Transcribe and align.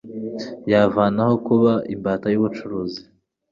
yavanaho 0.71 1.33
kuba 1.47 1.73
imbata 1.93 2.27
y'ubucuruzi 2.33 3.01